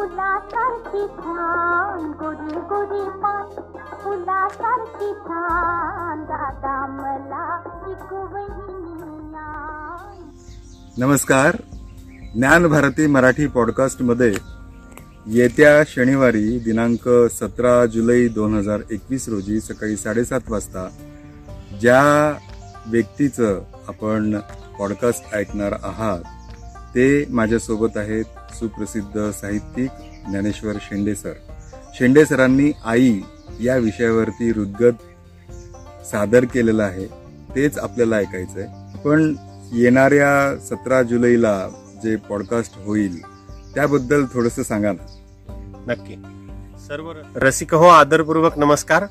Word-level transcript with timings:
फुलासारखी 0.00 1.06
छान 1.06 2.12
गोरी 2.20 2.60
गोरी 2.60 3.00
पान. 3.10 3.48
फुलासारखी 4.04 5.12
छान 5.14 6.22
दादा 6.24 6.86
मला 6.86 7.42
एक 7.90 8.14
नमस्कार. 10.98 11.56
ज्ञान 12.34 12.66
भारती 12.66 13.06
मराठी 13.06 13.46
पॉडकास्टमध्ये 13.46 14.34
येत्या 15.26 15.82
शनिवारी 15.86 16.58
दिनांक 16.58 17.08
सतरा 17.32 17.86
जुलै 17.86 18.28
दोन 18.28 18.54
हजार 18.54 18.80
एकवीस 18.90 19.28
रोजी 19.28 19.60
सकाळी 19.60 19.96
साडेसात 19.96 20.40
वाजता 20.48 20.88
ज्या 21.80 22.38
व्यक्तीचं 22.86 23.60
आपण 23.88 24.38
पॉडकास्ट 24.78 25.34
ऐकणार 25.34 25.72
आहात 25.72 26.20
ते 26.94 27.26
माझ्यासोबत 27.30 27.96
आहेत 27.96 28.24
सुप्रसिद्ध 28.54 29.30
साहित्यिक 29.30 29.90
ज्ञानेश्वर 30.30 30.72
शेंडे 30.80 31.14
सर. 31.14 31.32
शेंडे 31.94 32.24
सरांनी 32.24 32.72
आई 32.84 33.20
या 33.60 33.76
विषयावरती 33.76 34.52
रुद्गत 34.52 34.92
सादर 36.06 36.44
केलेलं 36.44 36.82
आहे 36.82 37.06
तेच 37.56 37.78
आपल्याला 37.78 38.16
ऐकायचंय. 38.16 38.66
पण 39.04 39.34
येणाऱ्या 39.72 40.58
सतरा 40.60 41.02
जुलैला 41.02 41.68
जे 42.02 42.16
पॉडकास्ट 42.16 42.72
होईल 42.84 43.22
त्याबद्दल 43.74 44.24
थोडस 44.24 44.60
सांगा 44.60 44.92
ना. 44.92 45.16
नक्की. 45.86 46.14
सर्व 46.88 47.12
रसिक 47.36 47.74
हो 47.74 47.84
आदरपूर्वक 47.84 48.58
नमस्कार. 48.58 49.04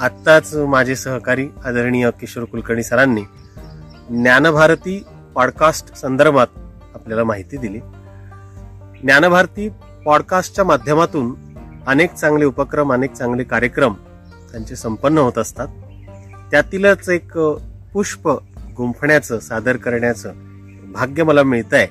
आत्ताच 0.00 0.54
माझे 0.54 0.96
सहकारी 0.96 1.48
आदरणीय 1.64 2.10
किशोर 2.20 2.44
कुलकर्णी 2.44 2.82
सरांनी 2.82 3.22
ज्ञानभारती 4.10 5.04
पॉडकास्ट 5.34 5.94
संदर्भात 5.94 6.46
आपल्याला 6.94 7.24
माहिती 7.24 7.56
दिली. 7.56 7.78
ज्ञानभारती 9.02 9.68
पॉडकास्टच्या 10.04 10.64
माध्यमातून 10.64 11.34
अनेक 11.86 12.14
चांगले 12.14 12.44
उपक्रम 12.44 12.92
अनेक 12.92 13.12
चांगले 13.12 13.44
कार्यक्रम 13.44 13.94
त्यांचे 14.52 14.76
संपन्न 14.76 15.18
होत 15.18 15.38
असतात. 15.38 15.68
त्यातीलच 16.50 17.08
एक 17.08 17.38
पुष्प 17.92 18.28
गुंफण्याचं 18.76 19.38
सादर 19.38 19.76
करण्याचं 19.76 20.32
भाग्य 20.92 21.22
मला 21.22 21.42
मिळत 21.42 21.74
आहे 21.74 21.86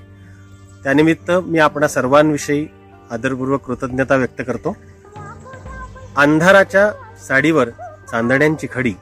त्यानिमित्त 0.84 1.32
मी 1.32 1.60
आपणा 1.60 1.88
सर्वांविषयी 1.88 2.68
आदरपूर्वक 3.12 3.62
कृतज्ञता 3.62 4.16
व्यक्त 4.16 4.42
करतो. 4.48 4.78
अंधाराच्या 6.18 6.92
साडीवर 7.28 7.70
चांदण्यांची 8.12 8.68
खडी 8.74 8.94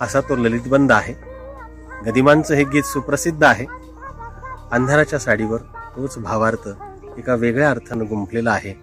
असा 0.00 0.20
तो 0.20 0.36
ललितबंद 0.36 0.92
आहे. 0.92 1.14
गदिमांचं 2.06 2.54
हे 2.54 2.64
गीत 2.64 2.82
सुप्रसिद्ध 2.82 3.44
आहे. 3.44 3.66
अंधाराच्या 4.70 5.18
साडीवर 5.18 5.58
तोच 5.96 6.18
भावार्थ 6.18 6.68
एका 7.18 7.34
वेगळ्या 7.34 7.70
अर्थानं 7.70 8.04
गुंफलेलं 8.04 8.50
आहे. 8.50 8.74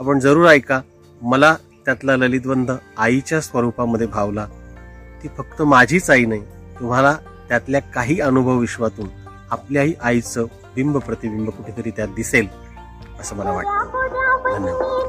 आपण 0.00 0.18
जरूर 0.18 0.48
ऐका 0.48 0.80
मला 1.22 1.56
त्यातला 1.84 2.16
ललितबंध 2.16 2.70
आईच्या 2.98 3.40
स्वरूपामध्ये 3.40 4.06
भावला. 4.06 4.46
ती 5.22 5.28
फक्त 5.28 5.62
माझीच 5.62 6.10
आई 6.10 6.24
नाही 6.24 6.40
तुम्हाला 6.80 7.16
त्यातल्या 7.48 7.80
काही 7.80 8.20
अनुभव 8.20 8.56
विश्वातून 8.56 9.08
आपल्याही 9.50 9.94
आईचं 10.02 10.44
बिंब 10.74 10.98
प्रतिबिंब 10.98 11.48
कुठेतरी 11.48 11.90
त्यात 11.90 12.08
दिसेल 12.08 12.46
असं 13.20 13.36
मला 13.36 13.50
वाटतं. 13.50 14.58
धन्यवाद. 14.58 15.01